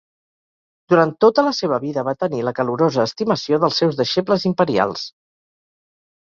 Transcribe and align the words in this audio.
Durant 0.93 1.11
tota 1.25 1.43
la 1.47 1.51
seva 1.57 1.77
vida 1.83 2.03
va 2.07 2.15
tenir 2.23 2.39
la 2.47 2.53
calorosa 2.61 3.05
estimació 3.11 3.61
dels 3.65 3.79
seus 3.83 4.01
deixebles 4.01 4.49
imperials. 4.53 5.07